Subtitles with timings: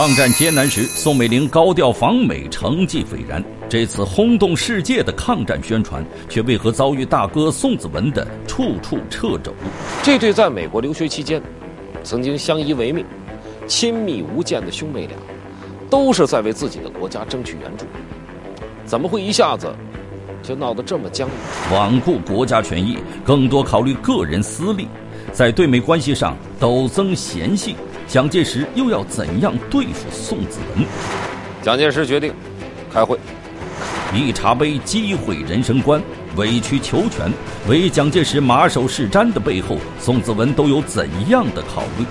[0.00, 3.44] 抗战艰难时，宋美龄高调访美，成绩斐然。
[3.68, 9.52] 这次轰动世界的抗战宣传，却为何遭遇大哥宋子文的处处掣肘？
[10.02, 11.42] 这对在美国留学期间
[12.02, 13.04] 曾经相依为命、
[13.66, 15.14] 亲密无间的兄妹俩，
[15.90, 17.84] 都是在为自己的国家争取援助，
[18.86, 19.70] 怎么会一下子
[20.42, 21.28] 就闹得这么僵？
[21.70, 24.88] 罔顾国家权益，更多考虑个人私利，
[25.30, 27.76] 在对美关系上陡增嫌隙。
[28.10, 30.84] 蒋介石又要怎样对付宋子文？
[31.62, 32.34] 蒋介石决定
[32.92, 33.16] 开会。
[34.12, 36.02] 一茶杯击毁人生观，
[36.34, 37.32] 委曲求全，
[37.68, 42.04] 为蒋介石马首是瞻的背后，宋子文都有怎样的考虑？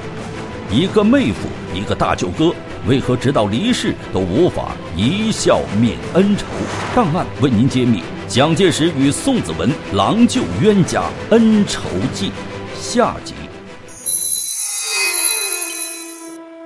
[0.72, 2.56] 一个妹夫，一个大舅哥，
[2.88, 6.46] 为何直到离世都无法一笑泯恩仇？
[6.96, 11.82] 档案为您揭秘：蒋介石与宋子文郎舅冤家恩仇
[12.14, 12.32] 记
[12.80, 13.34] 下集。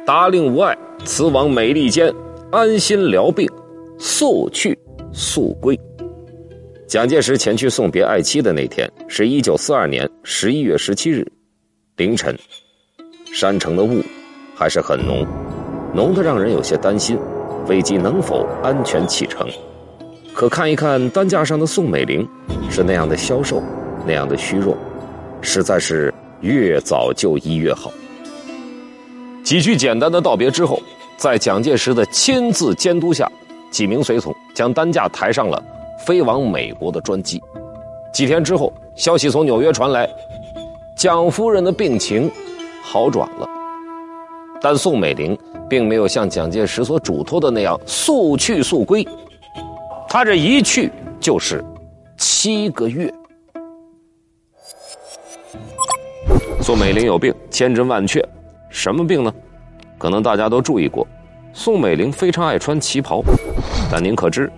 [0.06, 2.14] 达令无碍，此往美利坚，
[2.52, 3.50] 安心疗病，
[3.98, 4.78] 速去
[5.14, 5.80] 速归。
[6.86, 11.26] 蒋介石前去送别爱妻的那天，是一九四二年十一月十七日
[11.96, 12.38] 凌晨。
[13.34, 14.04] 山城的雾
[14.54, 15.26] 还是很浓，
[15.96, 17.18] 浓得让人有些担心，
[17.66, 19.48] 飞机能否安全启程？
[20.34, 22.28] 可看一看担架上的宋美龄，
[22.70, 23.64] 是那样的消瘦，
[24.06, 24.76] 那样的虚弱，
[25.40, 27.90] 实在是越早就医越好。
[29.44, 30.80] 几句简单的道别之后，
[31.18, 33.30] 在蒋介石的亲自监督下，
[33.70, 35.62] 几名随从将担架抬上了
[36.06, 37.42] 飞往美国的专机。
[38.14, 40.10] 几天之后，消息从纽约传来，
[40.96, 42.32] 蒋夫人的病情
[42.82, 43.48] 好转了。
[44.62, 45.38] 但宋美龄
[45.70, 49.06] 并没有像蒋介石所嘱托的那样速去速归，
[50.08, 51.64] 她这一去就是
[52.18, 53.14] 七个月。
[56.62, 58.24] 宋美龄有病，千真万确。
[58.74, 59.32] 什么病呢？
[60.00, 61.08] 可能大家都注意过，
[61.54, 63.22] 宋美龄非常爱穿旗袍，
[63.90, 64.52] 但您可知，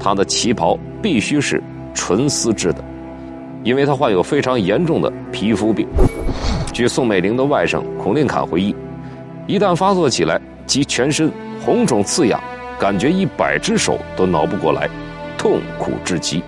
[0.00, 1.62] 她的旗袍必须是
[1.94, 2.82] 纯丝织的，
[3.62, 5.86] 因为她患有非常严重的皮肤病。
[6.72, 8.74] 据宋美龄的外甥孔令侃回忆，
[9.46, 11.30] 一旦发作起来，即全身
[11.62, 12.42] 红肿刺痒，
[12.80, 14.88] 感觉一百只手都挠不过来，
[15.36, 16.42] 痛苦至极。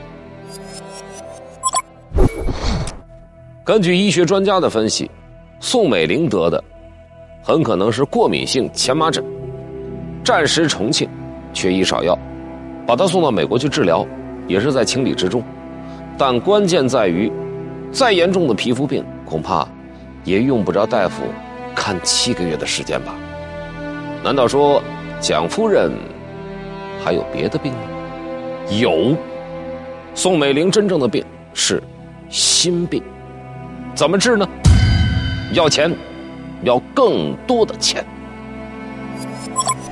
[3.62, 5.08] 根据医学专家的分析，
[5.60, 6.64] 宋美龄得的。
[7.46, 9.22] 很可能是过敏性荨麻疹，
[10.24, 11.06] 暂时重庆，
[11.52, 12.18] 缺医少药，
[12.86, 14.06] 把他送到美国去治疗，
[14.48, 15.42] 也是在情理之中。
[16.16, 17.30] 但关键在于，
[17.92, 19.68] 再严重的皮肤病，恐怕
[20.24, 21.22] 也用不着大夫
[21.74, 23.14] 看七个月的时间吧？
[24.22, 24.82] 难道说
[25.20, 25.92] 蒋夫人
[27.04, 27.78] 还有别的病吗？
[28.80, 29.14] 有，
[30.14, 31.22] 宋美龄真正的病
[31.52, 31.82] 是
[32.30, 33.02] 心病，
[33.94, 34.48] 怎么治呢？
[35.52, 35.94] 要钱。
[36.64, 38.04] 要更多的钱。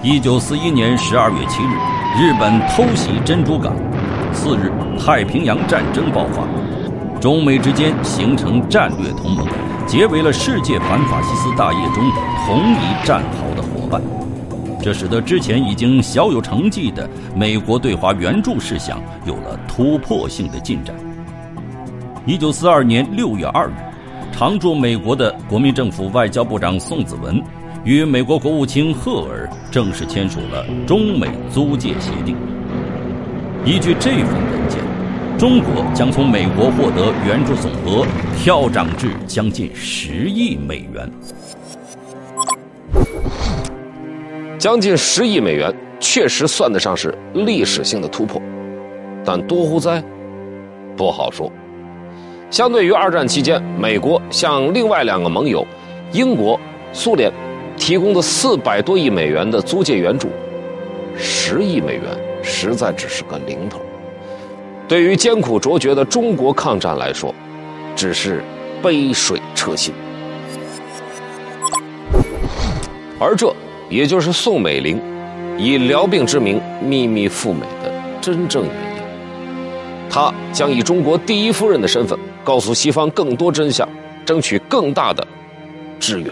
[0.02, 1.76] 一九四一年十二月七日，
[2.18, 3.72] 日本偷袭珍珠港，
[4.32, 6.42] 次日太平洋战争爆发，
[7.20, 9.46] 中美之间形成战略同盟，
[9.86, 12.02] 结为了世界反法西斯大业中
[12.46, 14.02] 同一战壕的伙伴。
[14.82, 20.96] 这使得之前已经小有成绩的美国对华援助事项有了突破性的进展。
[22.26, 23.91] 一九四二年六月二日。
[24.32, 27.40] 常驻美国的国民政府外交部长宋子文
[27.84, 32.34] 与美国国务卿赫尔正式签署了中美租借协定。
[33.64, 34.80] 依据这份文件，
[35.38, 38.04] 中国将从美国获得援助总额
[38.36, 41.08] 跳涨至将近十亿美元。
[44.58, 48.42] 将近十亿美元确实算得上是历史性的突破，
[49.24, 50.02] 但多乎哉？
[50.96, 51.52] 不好说。
[52.52, 55.66] 相对于二战期间，美国向另外两个盟友
[56.12, 56.60] 英国、
[56.92, 57.32] 苏联
[57.78, 60.28] 提供的四百多亿美元的租借援助，
[61.16, 62.02] 十亿美元
[62.42, 63.80] 实在只是个零头。
[64.86, 67.34] 对于艰苦卓绝的中国抗战来说，
[67.96, 68.44] 只是
[68.82, 69.94] 杯水车薪。
[73.18, 73.50] 而这
[73.88, 75.00] 也就是宋美龄
[75.56, 77.90] 以疗病之名秘密赴美的
[78.20, 79.02] 真正原因。
[80.10, 82.18] 她将以中国第一夫人的身份。
[82.44, 83.88] 告诉西方更多真相，
[84.24, 85.26] 争取更大的
[85.98, 86.30] 支援。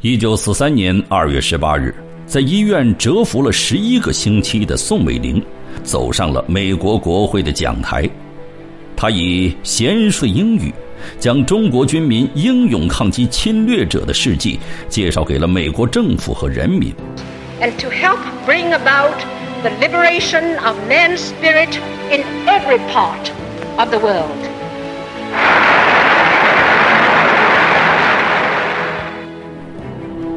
[0.00, 1.94] 一九四三年二月十八日，
[2.26, 5.42] 在医院蛰伏了十一个星期的宋美龄，
[5.82, 8.08] 走上了美国国会的讲台。
[8.96, 10.72] 她以娴睡英语，
[11.18, 14.58] 将中国军民英勇抗击侵略者的事迹
[14.88, 16.92] 介绍给了美国政府和人民。
[17.60, 19.16] And to help bring about
[19.62, 21.78] the liberation of man's spirit
[22.10, 23.30] in every part
[23.76, 24.55] of the world.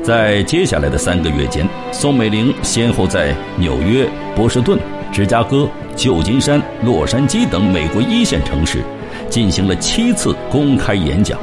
[0.02, 4.80] 在接下来的三个月间，宋美龄先后在纽约、波士顿、
[5.12, 8.82] 芝加哥、旧金山、洛杉矶等美国一线城市，
[9.30, 11.38] 进行了七次公开演讲，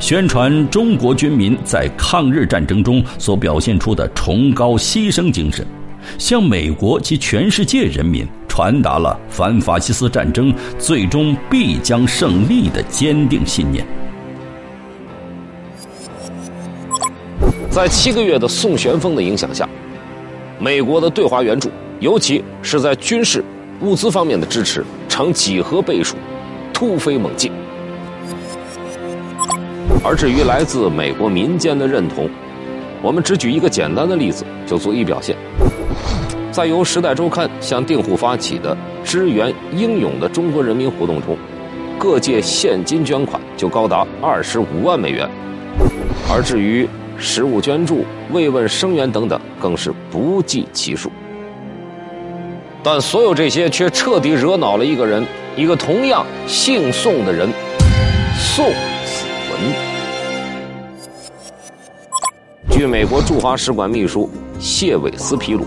[0.00, 5.64] 宣传中国军民在抗日战争中所表现出的崇高牺牲精神，
[6.16, 13.86] 向美国及全世界人民传达了反法西斯战争最终必将胜利的坚定信念。
[17.78, 19.64] 在七个月的宋旋风的影响下，
[20.58, 21.70] 美国的对华援助，
[22.00, 23.40] 尤其是在军事、
[23.82, 26.16] 物资方面的支持，呈几何倍数，
[26.74, 27.52] 突飞猛进。
[30.02, 32.28] 而至于来自美国民间的认同，
[33.00, 35.36] 我们只举一个简单的例子就足以表现。
[36.50, 41.38] 在由《时代周刊》向订户发起的支援英勇的中国人民活动中，
[41.96, 45.30] 各界现金捐款就高达二十五万美元，
[46.28, 46.88] 而至于。
[47.18, 51.10] 食物捐助、慰问生援等等，更是不计其数。
[52.82, 55.26] 但所有这些却彻底惹恼了一个人，
[55.56, 57.48] 一个同样姓宋的人——
[58.38, 59.58] 宋子文。
[62.70, 64.30] 据美国驻华使馆秘书
[64.60, 65.64] 谢伟斯披露，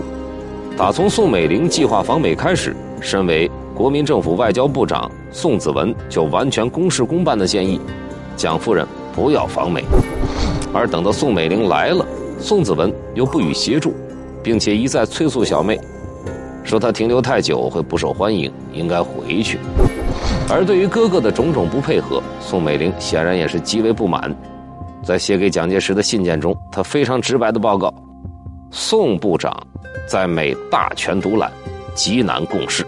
[0.76, 7.78] 打从宋美龄计划访美开始，身为国民政府外交部长宋子文就完全公事公办的建议
[8.36, 9.84] 蒋夫人不要访美。
[10.72, 12.06] 而等到宋美龄来了，
[12.38, 13.94] 宋子文又不予协助，
[14.42, 15.78] 并且一再催促小妹，
[16.64, 19.58] 说她停留太久会不受欢迎，应该回去。
[20.48, 24.34] 而对于哥哥的种种不配合，宋美龄显然也是极为不满。
[25.02, 27.92] 在写给蒋介石的信件中，他非常直白的报告：
[28.70, 29.54] 宋部长
[30.06, 31.52] 在美大权独揽，
[31.94, 32.86] 极难共事。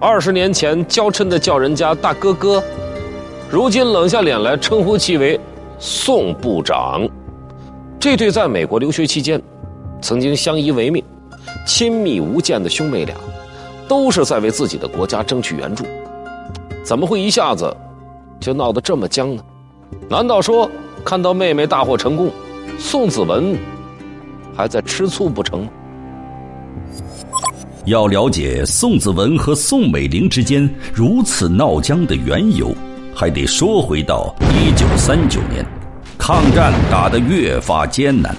[0.00, 2.62] 二十年前娇嗔的叫人家大哥哥。
[3.48, 5.38] 如今冷下脸来称呼其为
[5.78, 7.08] 宋部长，
[8.00, 9.40] 这对在美国留学期间
[10.02, 11.02] 曾经相依为命、
[11.64, 13.14] 亲密无间的兄妹俩，
[13.86, 15.84] 都是在为自己的国家争取援助，
[16.82, 17.74] 怎么会一下子
[18.40, 19.42] 就闹得这么僵呢？
[20.08, 20.68] 难道说
[21.04, 22.28] 看到妹妹大获成功，
[22.78, 23.56] 宋子文
[24.56, 25.68] 还在吃醋不成吗？
[27.84, 32.74] 要了解宋子文和宋美龄之间如此闹僵的缘由。
[33.18, 35.64] 还得说回到一九三九年，
[36.18, 38.36] 抗战打得越发艰难，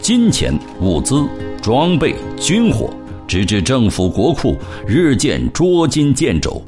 [0.00, 1.24] 金钱、物资、
[1.62, 2.90] 装备、军火，
[3.28, 4.56] 直至政府国库
[4.88, 6.60] 日渐捉襟见肘。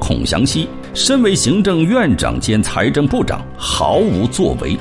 [0.00, 4.76] 孔祥熙身为行政院长兼财政部长，毫无作为。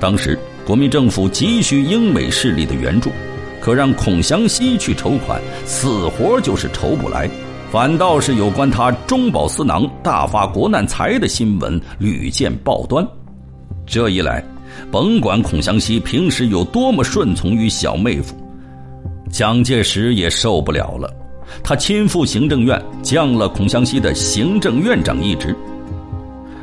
[0.00, 3.12] 当时国民政府急需英美势力的援助，
[3.60, 7.30] 可让孔祥熙去筹款，死活就是筹不来。
[7.70, 13.06] 反倒是有关他中饱私囊、大发国难财的新闻屡见报端。
[13.86, 14.42] 这一来，
[14.90, 18.34] 甭管孔祥熙平时有多么顺从于小妹夫，
[19.30, 21.12] 蒋介石也受不了了。
[21.62, 25.54] 他亲赴行政院，降了孔祥熙的行政院长一职。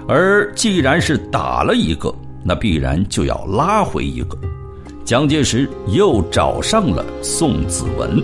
[0.07, 2.13] 而既然是打了一个，
[2.43, 4.35] 那必然就要拉回一个。
[5.03, 8.23] 蒋介石又找上了宋子文。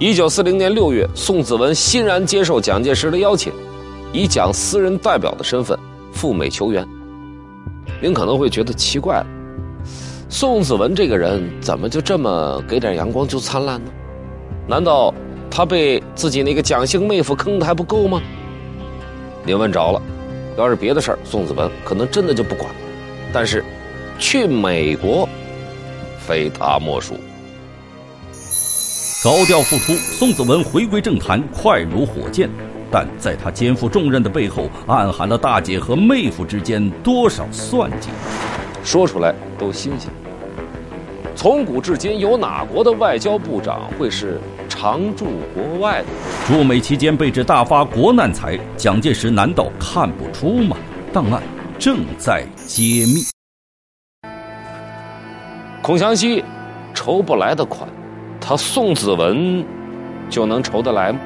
[0.00, 3.52] 一九四零年六月，宋子文欣然接受蒋介石的邀请，
[4.14, 5.78] 以蒋私人代表的身份
[6.10, 6.88] 赴美求援。
[8.00, 9.26] 您可能会觉得奇怪了，
[10.30, 13.90] 宋子文这个人怎么就这么给点阳光就灿烂呢？
[14.66, 15.12] 难道
[15.50, 18.22] 他被自己那个蒋姓妹夫坑的还不够吗？
[19.44, 20.00] 您问着了，
[20.56, 22.76] 要是别的事儿，宋子文可能真的就不管了。
[23.34, 23.62] 但是，
[24.18, 25.28] 去美国，
[26.26, 27.16] 非他莫属。
[29.22, 32.48] 高调复出，宋子文回归政坛快如火箭，
[32.90, 38.08] 但在他肩负重任的背后，暗含了大姐和妹夫之间多少算计？
[38.82, 40.10] 说出来都新鲜。
[41.36, 46.06] 从古至今，有哪国的外交部长会是常驻国外的？
[46.48, 50.74] 驻美期间被指大发国难财，蒋介石难道看不出吗？
[51.12, 51.42] 档案
[51.78, 53.22] 正在揭秘。
[55.82, 56.42] 孔祥熙
[56.94, 57.86] 筹不来的款。
[58.40, 59.64] 他宋子文
[60.28, 61.18] 就能筹得来吗？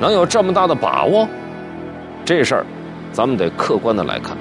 [0.00, 1.26] 能有这么大的把握？
[2.24, 2.66] 这事儿，
[3.12, 4.36] 咱们得客观的来看。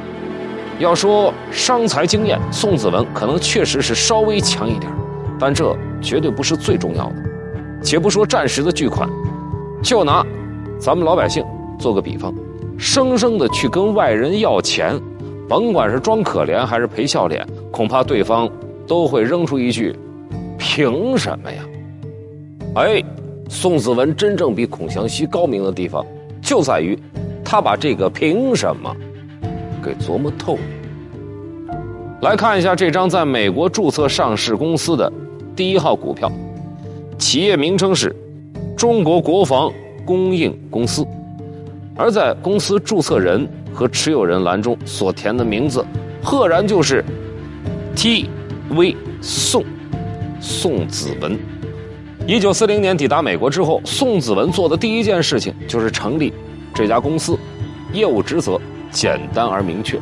[0.80, 4.92] 要说商财经验，宋子文可能确实是稍微强一点，
[5.40, 7.16] 但这绝对不是最重要的。
[7.82, 9.10] 且不说战时的巨款，
[9.82, 10.24] 就拿
[10.80, 11.44] 咱们老百姓
[11.80, 12.34] 做个比方，
[12.78, 15.00] 生生的去跟外人要钱，
[15.48, 18.48] 甭管是装可怜还是赔笑脸，恐怕对方
[18.86, 19.96] 都会扔出一句
[20.60, 21.64] ：“凭什么呀？”
[22.76, 23.04] 哎，
[23.50, 26.06] 宋子文真正比孔祥熙高明的地方，
[26.42, 26.98] 就在于
[27.44, 28.96] 他把这个凭什么
[29.84, 30.62] 给琢磨透了。
[32.22, 35.12] 来看一下这张在美国注册上市公司的
[35.56, 36.32] 第一号股票，
[37.18, 38.16] 企业名称是
[38.76, 39.72] 中国国防
[40.06, 41.06] 供应公司，
[41.96, 45.84] 而在公司注册人和持有人栏中所填的名字，
[46.22, 47.04] 赫然就是
[47.96, 48.96] T.V.
[49.22, 49.64] 宋
[50.40, 51.38] 宋子文。
[52.28, 56.34] 一九四零年抵达美国之后，宋子文做的第一件事情就是成立
[56.74, 57.40] 这家公司，
[57.94, 58.60] 业务职责
[58.92, 59.98] 简单而明确。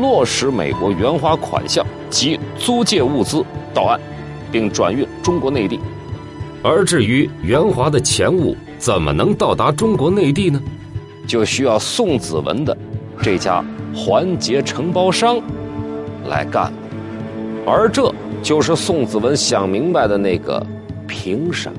[0.00, 3.44] 落实美国援华款项及租借物资
[3.74, 4.00] 到岸，
[4.50, 5.78] 并转运中国内地。
[6.62, 10.58] 而至于援华的钱物怎么能到达中国内地呢？
[11.26, 12.74] 就需要宋子文的
[13.20, 13.62] 这家
[13.94, 15.38] 环节承包商
[16.28, 16.72] 来干了。
[17.66, 18.10] 而这
[18.42, 20.66] 就是宋子文想明白的那个
[21.08, 21.78] 凭什么？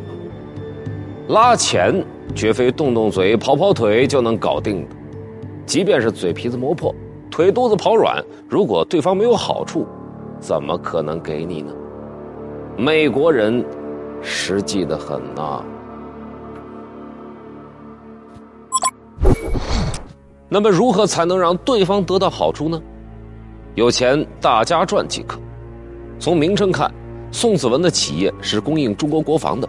[1.30, 2.04] 拉钱
[2.36, 4.96] 绝非动动嘴、跑跑腿就能搞定的，
[5.66, 6.94] 即便是嘴皮子磨破。
[7.30, 9.88] 腿肚子跑软，如果对方没有好处，
[10.40, 11.72] 怎么可能给你呢？
[12.76, 13.64] 美国人
[14.22, 15.64] 实际的很呐。
[20.50, 22.82] 那么如何才能让对方得到好处呢？
[23.76, 25.40] 有钱大家赚即可。
[26.18, 26.92] 从名称看，
[27.32, 29.68] 宋子文的企业是供应中国国防的，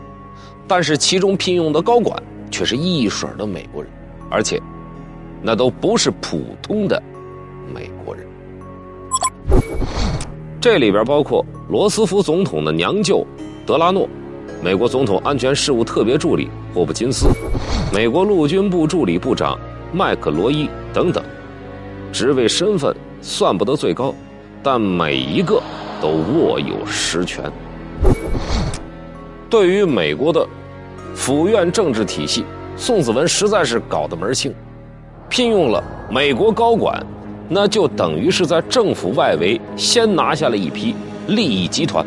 [0.66, 3.92] 但是其中聘用的高管却是一水的美国人，
[4.30, 4.60] 而且
[5.42, 7.00] 那都不是普通的。
[7.72, 8.26] 美国人，
[10.60, 13.24] 这里边包括罗斯福总统的娘舅
[13.64, 14.08] 德拉诺，
[14.60, 17.28] 美国总统安全事务特别助理霍普金斯，
[17.92, 19.56] 美国陆军部助理部长
[19.92, 21.22] 麦克罗伊等等，
[22.10, 24.12] 职位身份算不得最高，
[24.64, 25.62] 但每一个
[26.00, 27.44] 都握有实权。
[29.48, 30.46] 对于美国的
[31.14, 32.44] 府院政治体系，
[32.76, 34.54] 宋子文实在是搞得门清，
[35.28, 37.04] 聘用了美国高管。
[37.52, 40.94] 那就等于是在政府外围先拿下了一批
[41.26, 42.06] 利益集团，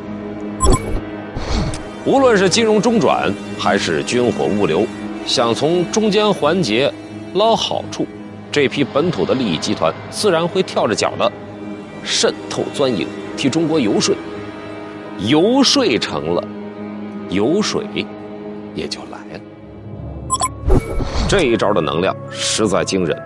[2.06, 4.88] 无论是金融中转还是军火物流，
[5.26, 6.90] 想从中间环节
[7.34, 8.08] 捞好处，
[8.54, 11.30] 这批本土的利益集团自然会跳着脚的
[12.04, 13.08] 渗透钻营，
[13.38, 14.16] 替中国游说，
[15.20, 16.44] 游说成了，
[17.30, 17.86] 油水
[18.76, 19.42] 也就来了。
[21.28, 23.18] 这一招的能量实在惊人。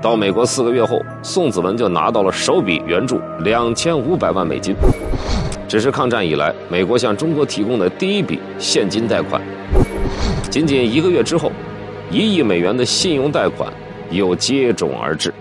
[0.00, 4.74] 到美国四个月后，宋子文就拿到了首笔援助两千五百万美金，
[5.66, 9.42] 只是抗战以来美国向中国提供的第一笔现金贷款。
[10.50, 11.50] 仅仅一个月之后，
[12.10, 13.72] 一亿美元的信用贷款
[14.10, 15.34] 又接踵而至，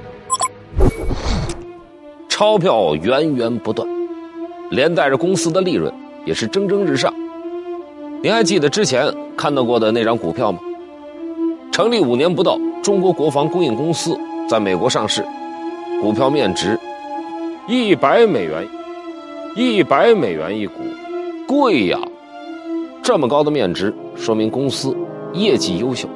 [2.38, 3.90] 钞票源源不断，
[4.70, 5.92] 连带着公司的利润
[6.24, 7.12] 也是蒸蒸日上。
[8.22, 10.60] 您还记得之前看到过的那张股票吗？
[11.72, 14.16] 成立五年不到，中国国防供应公司。
[14.48, 15.26] 在美国上市，
[16.00, 16.80] 股票面值
[17.68, 18.68] 一百美元，
[19.56, 20.74] 一百美元一股，
[21.48, 22.00] 贵呀！
[23.02, 24.96] 这么高的面值，说明公司
[25.34, 26.08] 业绩优秀。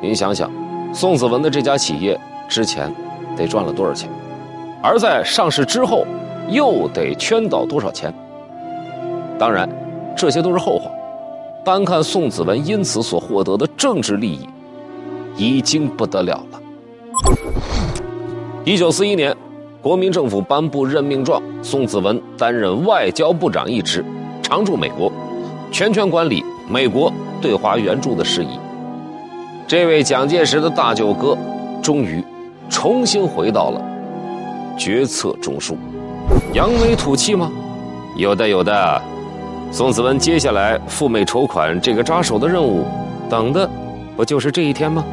[0.00, 0.50] 您想想，
[0.94, 2.18] 宋子文的这家企业
[2.48, 2.90] 之前
[3.36, 4.08] 得赚了多少钱，
[4.82, 6.06] 而在上市之后
[6.48, 8.12] 又得圈到多少钱？
[9.38, 9.68] 当然，
[10.16, 10.90] 这些都是后话。
[11.64, 14.48] 单看宋子文因此所获得的政治利益，
[15.36, 16.60] 已经不得了了。
[18.64, 19.36] 一九四一年，
[19.82, 24.04] 国民政府颁布任命状，宋子文担任外交部长一职，
[24.42, 25.12] 常驻美国，
[25.70, 28.58] 全权管理美国对华援助的事宜。
[29.66, 31.36] 这位蒋介石的大舅哥，
[31.82, 32.24] 终于
[32.70, 33.82] 重新回到了
[34.78, 35.74] 决策中枢。
[36.54, 37.52] 扬眉吐气吗？
[38.16, 39.02] 有的，有的。
[39.70, 42.86] 宋子文接下来赴美筹款这个扎手的任务，
[43.28, 43.68] 等的
[44.16, 45.04] 不就是这一天吗？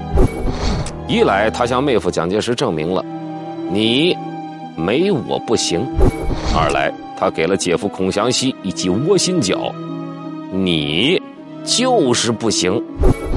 [1.08, 3.04] 一来，他向妹夫蒋介石证明了，
[3.70, 4.16] 你
[4.78, 5.82] 没我不行；
[6.56, 9.74] 二来，他给了姐夫孔祥熙一记窝心脚，
[10.52, 11.22] 你
[11.66, 12.80] 就是不行；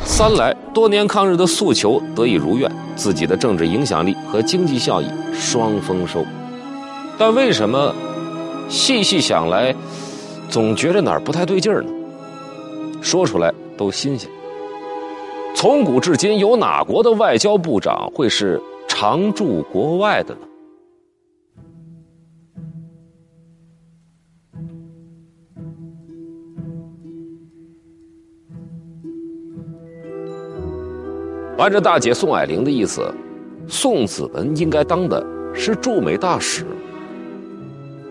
[0.05, 6.25] 三来，多年抗日的诉求得以如愿，自己的政治影响力和经济效益双丰收。
[7.17, 7.95] 但为什么
[8.69, 9.75] 细细想来，
[10.49, 11.91] 总觉着哪儿不太对劲儿呢？
[13.01, 14.29] 说出来都新鲜。
[15.55, 20.41] 从古至今，有哪国的外交部长会是常驻国外的呢？
[31.59, 33.13] 按照大姐宋霭龄的意思，
[33.67, 36.65] 宋子文应该当的是驻美大使。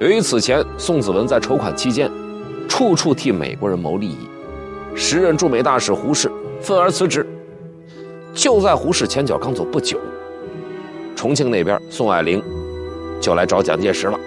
[0.02, 2.12] 由于此前宋子文在筹款期间，
[2.68, 4.18] 处处替美国人谋利益，
[4.96, 7.26] 时任驻美大使胡适愤而辞职。
[8.34, 9.98] 就在胡适前脚刚走不久，
[11.16, 12.44] 重庆那边宋霭龄
[13.22, 14.20] 就来找蒋介石了。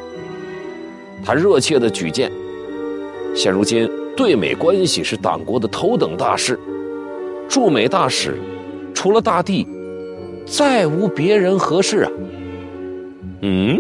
[1.23, 2.33] 他热切的举荐，
[3.35, 3.87] 现如今
[4.17, 6.59] 对美关系是党国的头等大事，
[7.51, 8.39] 驻美大使
[9.01, 9.67] 除了大帝，
[10.45, 12.11] 再无别人合适啊。
[13.41, 13.79] 嗯，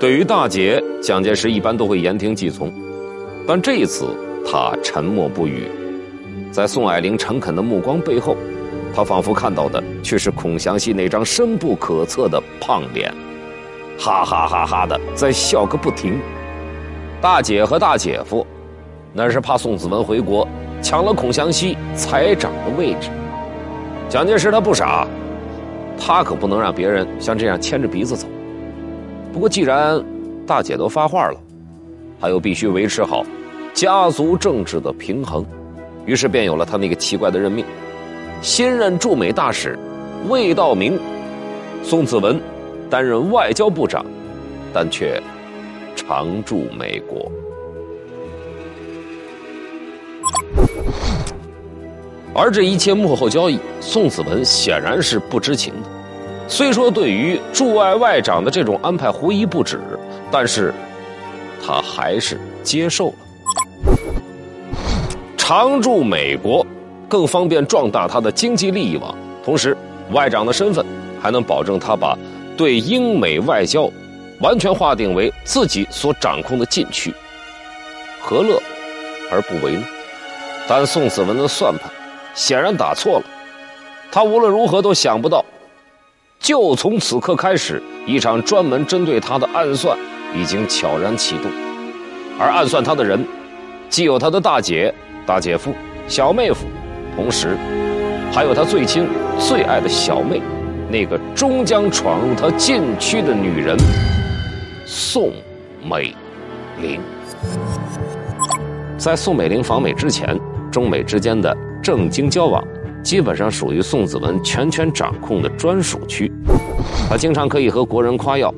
[0.00, 2.72] 对于大姐，蒋介石一般都会言听计从，
[3.46, 4.06] 但这一次
[4.44, 5.68] 他沉默不语，
[6.50, 8.36] 在宋霭龄诚恳的目光背后。
[8.92, 13.14] 他仿佛看到的却是孔祥熙那张深不可测的胖脸，
[13.96, 16.18] 哈哈哈哈的在笑个不停。
[17.20, 18.44] 大姐和大姐夫，
[19.12, 20.48] 那是怕宋子文回国
[20.82, 23.08] 抢了孔祥熙财长的位置。
[24.10, 25.06] 蒋介石他不傻，
[25.96, 28.26] 他可不能让别人像这样牵着鼻子走。
[29.32, 30.04] 不过既然
[30.44, 31.40] 大姐都发话了，
[32.20, 33.24] 他又必须维持好
[33.72, 35.46] 家族政治的平衡，
[36.06, 37.64] 于是便有了他那个奇怪的任命。
[38.42, 39.78] 新任驻美大使
[40.28, 40.98] 魏道明、
[41.84, 42.40] 宋子文
[42.90, 44.04] 担任外交部长，
[44.72, 45.22] 但却
[45.94, 47.30] 常驻美国。
[52.34, 55.88] 而这一切幕后交易，宋子文显然是不知情的。
[56.48, 59.80] 虽说对于驻外外长的这种安排狐疑不止，
[60.30, 60.72] 但是
[61.64, 63.14] 他还是接受了。
[65.36, 66.66] 常驻美国。
[67.08, 69.12] 更方便壮大他的经济利益网，
[69.44, 69.76] 同时
[70.12, 70.86] 外长的身份
[71.20, 72.16] 还能保证他把
[72.56, 73.90] 对英美外交
[74.38, 77.12] 完全划定为自己所掌控的禁区，
[78.20, 78.62] 何乐
[79.28, 79.82] 而不为呢？
[80.68, 81.90] 但宋子文的算盘
[82.34, 83.24] 显然打错了，
[84.10, 85.44] 他无论如何都想不到，
[86.38, 89.98] 就从此刻开始，一场专门针对他的暗算
[90.34, 91.50] 已经悄然启动，
[92.38, 93.26] 而暗算他的人，
[93.88, 94.94] 既有他的大姐、
[95.26, 95.74] 大姐夫、
[96.08, 96.66] 小妹夫。
[97.16, 97.56] 同时，
[98.32, 99.06] 还有他最亲、
[99.38, 100.40] 最爱的小妹，
[100.88, 103.76] 那个终将闯入他禁区的女人
[104.86, 105.32] 宋
[105.84, 106.14] 美
[106.80, 107.00] 龄。
[108.96, 110.38] 在宋美龄访美之前，
[110.70, 112.62] 中美之间的政经交往，
[113.02, 116.30] 基本上属于宋子文全权掌控的专属区。
[117.08, 118.52] 他经常可以和国人夸耀，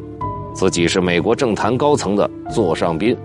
[0.54, 3.16] 自己是美国政坛高层的座上宾。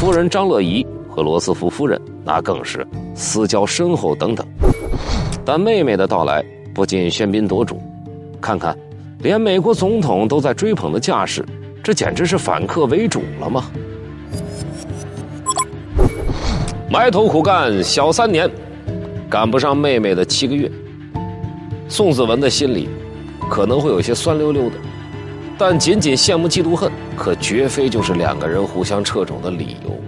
[0.00, 2.00] 夫人张乐怡和罗斯福夫人。
[2.24, 4.46] 那更是私交深厚等等，
[5.44, 6.40] 但妹妹的到来
[6.72, 7.82] 不禁喧宾夺主。
[8.40, 8.78] 看看，
[9.18, 11.44] 连美国总统都在追捧的架势，
[11.82, 13.64] 这简直是反客为主了吗？
[16.88, 18.48] 埋头苦干小三年，
[19.32, 20.70] 赶不上妹妹的七个月。
[21.88, 22.86] 宋子文的心里
[23.48, 24.76] 可能会有些酸溜溜的，
[25.56, 29.98] 但仅仅羡慕嫉妒恨，可绝非就是两个人互相掣肘的理由。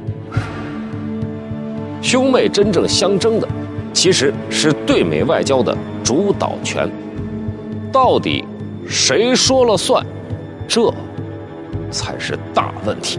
[2.02, 3.48] 兄妹真正相争的，
[3.94, 6.86] 其实是对美外交的主导权。
[7.90, 8.44] 到底
[8.86, 10.04] 谁说了算？
[10.68, 10.92] 这
[11.90, 13.18] 才是大问题。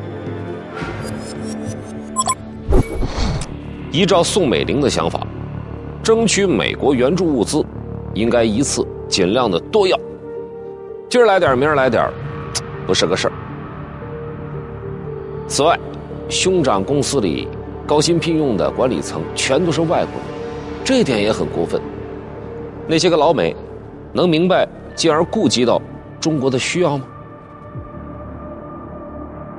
[3.92, 5.26] 依照宋美龄的想法，
[6.06, 7.66] 争取美国援助物资，
[8.14, 10.00] 应该一次尽量的多要，
[11.10, 12.08] 今儿来点明儿来点
[12.86, 13.34] 不是个事儿。
[15.48, 15.76] 此外，
[16.30, 17.48] 兄长公司里。
[17.88, 20.24] 高薪聘用的管理层全都是外国人，
[20.84, 21.80] 这点也很过分。
[22.88, 23.56] 那些个老美
[24.12, 25.80] 能明白进而顾及到
[26.20, 27.06] 中国的需要吗？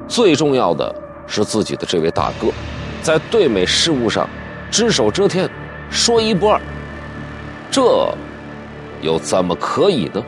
[0.08, 0.92] 最重要的
[1.24, 2.48] 是自己的这位大哥，
[3.00, 4.28] 在对美事务上
[4.72, 5.48] 只手遮天，
[5.90, 6.60] 说一不二，
[7.70, 8.08] 这
[9.00, 10.22] 又怎么可以呢？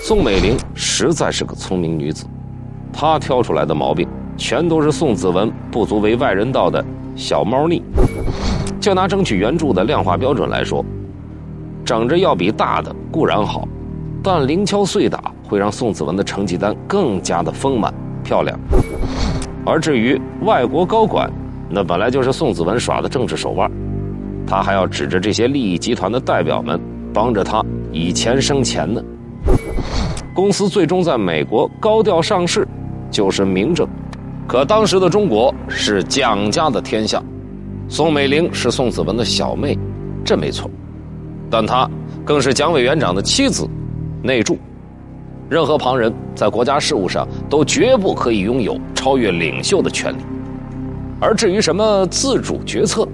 [0.00, 2.26] 宋美龄实在是个聪明女子，
[2.92, 4.08] 她挑出来的毛病。
[4.38, 7.82] 全都是宋子文不足为外人道的小猫腻。
[8.78, 10.84] 就拿争取援助的量化标准来说，
[11.82, 13.66] 整着要比大的固然好，
[14.22, 17.92] 但零敲碎打会让宋子文的成绩单更加的丰满
[18.22, 18.58] 漂亮。
[19.64, 21.32] 而至于外国高管，
[21.68, 23.70] 那本来就是宋子文耍的政治手腕，
[24.46, 26.80] 他还要指着这些利益集团的代表们
[27.12, 29.02] 帮着他以钱生钱呢。
[30.34, 32.66] 公司最终在美国高调上市，
[33.10, 33.86] 就是明证。
[34.46, 37.20] 可当时的中国是蒋家的天下，
[37.88, 39.76] 宋美龄是宋子文的小妹，
[40.24, 40.70] 这没错，
[41.50, 41.90] 但她
[42.24, 43.68] 更是蒋委员长的妻子，
[44.22, 44.56] 内助。
[45.48, 50.20] 任何旁人在国家事务上都绝不可以拥有超越领袖的权利，
[51.20, 53.06] 而至于什么自主决策，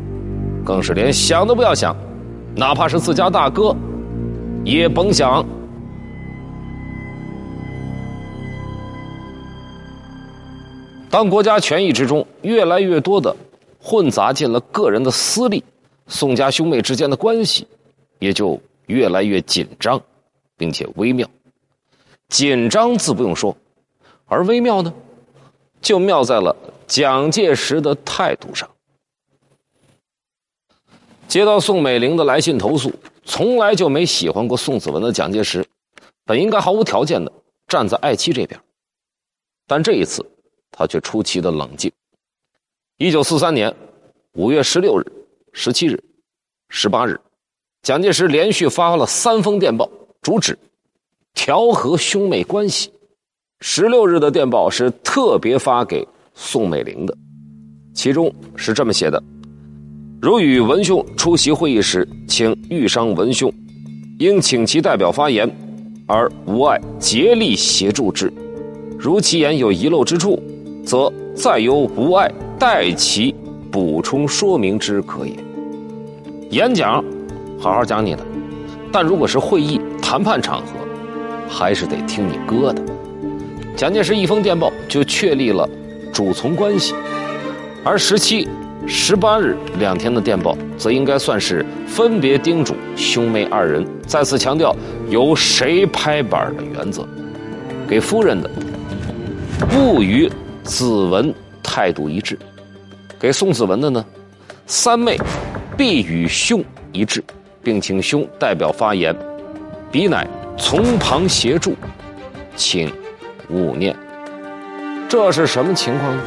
[0.65, 1.97] 更是连想都不要想，
[2.57, 3.75] 哪怕是自家大哥，
[4.65, 5.45] 也甭想。
[11.09, 13.37] 当国家权益之中越来越多的
[13.79, 15.63] 混杂进了个人的私利，
[16.07, 17.67] 宋家兄妹之间的关系
[18.19, 20.01] 也就越来越紧张，
[20.57, 21.29] 并且微妙。
[22.29, 23.55] 紧张自不用说，
[24.25, 24.93] 而微妙呢，
[25.83, 26.57] 就妙在了
[26.93, 28.69] 蒋介石的态度上。
[31.27, 32.93] 接到宋美龄的来信投诉，
[33.25, 35.67] 从来就没喜欢过宋子文的蒋介石，
[36.27, 37.33] 本应该毫无条件的
[37.67, 38.61] 站在爱妻这边，
[39.67, 40.23] 但这一次
[40.71, 41.91] 他却出奇的冷静。
[42.99, 43.75] 一九四三年
[44.35, 45.07] 五月十六日、
[45.55, 45.99] 十七日、
[46.69, 47.19] 十八日，
[47.81, 49.89] 蒋介石连续发了三封电报，
[50.21, 50.59] 主旨
[51.33, 52.93] 调和兄妹关系。
[53.61, 56.07] 十六日的电报是特别发给
[56.45, 57.17] 宋美龄的，
[57.95, 59.23] 其中是这么写的。
[60.21, 63.51] 如与文兄出席会议时，请豫商文兄，
[64.19, 65.49] 应请其代表发言，
[66.05, 68.31] 而无爱竭力协助之。
[68.99, 70.43] 如其言有遗漏之处，
[70.85, 73.33] 则再由无爱代其
[73.71, 75.33] 补充说明之可也。
[76.51, 77.03] 演讲，
[77.57, 78.23] 好好讲你的；
[78.91, 80.73] 但如果是会议谈判场合，
[81.49, 82.83] 还是得听你哥的。
[83.77, 85.69] 蒋介石一封电报就确立了
[86.13, 86.95] 主从关系，
[87.83, 88.49] 而十七。
[88.85, 94.75] 十八日两天的电报，则应该算是分别叮嘱兄妹二人，再次强调
[95.09, 97.07] 由谁拍板的原则。
[97.89, 98.51] 给夫人的，
[99.71, 100.29] 不与
[100.65, 102.35] 子文态度一致；
[103.21, 104.05] 给宋子文的呢，
[104.67, 105.17] 三妹
[105.77, 107.23] 必与兄一致，
[107.63, 109.17] 并请兄代表发言，
[109.93, 110.27] 彼乃
[110.59, 111.77] 从旁协助，
[112.57, 112.93] 请
[113.49, 113.95] 勿念。
[115.13, 116.23] 这是什么情况呢？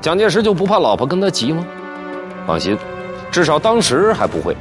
[0.00, 1.64] 蒋介石就不怕老婆跟他急吗？
[2.44, 2.76] 放心，
[3.30, 4.56] 至少当时还不会。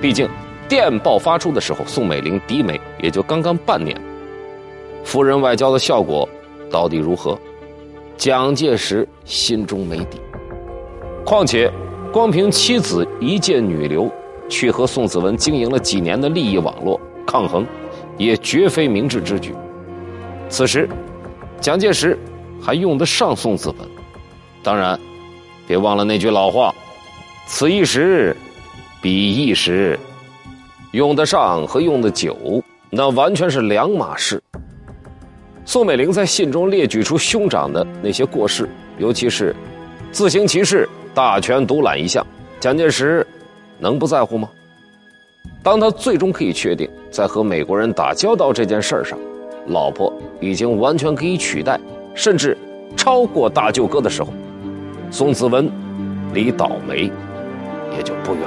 [0.00, 0.26] 毕竟，
[0.66, 3.94] 电报发出的时候，宋美龄嫡美也就刚刚半年。
[5.04, 6.26] 夫人外交的效果
[6.70, 7.38] 到底如何？
[8.16, 10.18] 蒋介石心中没底。
[11.22, 11.70] 况且，
[12.10, 14.10] 光凭妻子一介女流，
[14.48, 17.66] 去和宋子文经营了几年的利益网络抗衡，
[18.16, 19.54] 也绝非明智之举。
[20.48, 20.88] 此时，
[21.60, 22.18] 蒋介石
[22.60, 23.78] 还用得上宋子文。
[24.62, 24.98] 当然，
[25.66, 26.74] 别忘了那句老话
[27.46, 28.36] ：“此一时，
[29.00, 29.98] 彼一时。”
[30.92, 34.42] 用得上和用得久，那完全是两码事。
[35.66, 38.66] 宋美龄在信中列举出兄长的那些过失，
[38.98, 39.54] 尤其是
[40.10, 42.24] 自行其事、大权独揽一项，
[42.58, 43.26] 蒋介石
[43.78, 44.48] 能不在乎吗？
[45.62, 49.18] 当他最终可以确定，在和美国人打交道这件事上，
[49.66, 51.78] 老婆已经完全可以取代，
[52.16, 52.58] 甚至
[52.96, 54.32] 超过大舅哥的时候。
[55.08, 55.70] 宋子文
[56.34, 57.10] 离倒霉
[57.96, 58.42] 也就不远。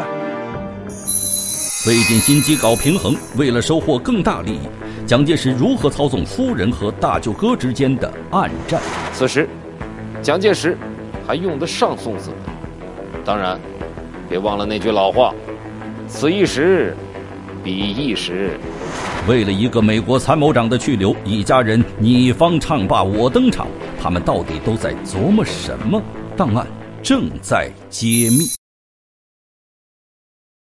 [1.86, 4.60] 费尽心机搞平衡，为了收获更大利益，
[5.08, 8.82] 蒋介石如何操纵夫人和大舅哥之间的暗战？
[9.14, 9.48] 此时，
[10.22, 10.78] 蒋介石
[11.26, 12.38] 还用得上宋子文。
[13.24, 13.58] 当然，
[14.28, 15.34] 别忘了那句老话
[16.06, 16.94] ：“此一时，
[17.64, 18.60] 彼一时。”
[19.28, 23.68] 为了一个美国参谋长的去留，一家人你方唱罢我登场，
[24.02, 26.02] 他们到底都在琢磨什么？
[26.36, 26.66] 档案
[27.04, 28.59] 正在揭秘。